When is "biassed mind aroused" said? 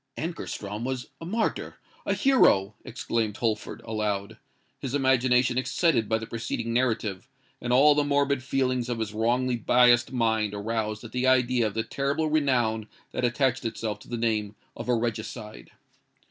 9.57-11.03